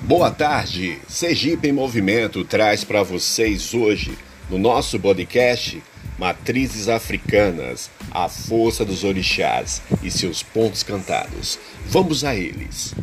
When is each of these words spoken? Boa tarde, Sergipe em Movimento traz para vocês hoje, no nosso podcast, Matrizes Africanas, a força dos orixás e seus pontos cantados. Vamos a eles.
Boa 0.00 0.30
tarde, 0.30 0.98
Sergipe 1.06 1.68
em 1.68 1.72
Movimento 1.72 2.44
traz 2.44 2.82
para 2.82 3.02
vocês 3.02 3.72
hoje, 3.72 4.18
no 4.50 4.58
nosso 4.58 4.98
podcast, 4.98 5.80
Matrizes 6.18 6.88
Africanas, 6.88 7.88
a 8.10 8.28
força 8.28 8.84
dos 8.84 9.04
orixás 9.04 9.80
e 10.02 10.10
seus 10.10 10.42
pontos 10.42 10.82
cantados. 10.82 11.58
Vamos 11.86 12.24
a 12.24 12.34
eles. 12.34 12.94